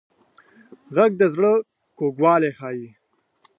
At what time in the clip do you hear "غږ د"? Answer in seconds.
0.95-1.23